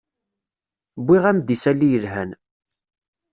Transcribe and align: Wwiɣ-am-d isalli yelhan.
Wwiɣ-am-d 1.01 1.47
isalli 1.55 1.87
yelhan. 1.91 2.31